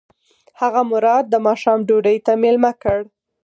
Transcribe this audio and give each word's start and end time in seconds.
هغه 0.61 0.81
مراد 0.91 1.25
د 1.29 1.35
ماښام 1.47 1.79
ډوډۍ 1.87 2.17
ته 2.25 2.31
مېلمه 2.43 2.71
کړ. 2.81 2.99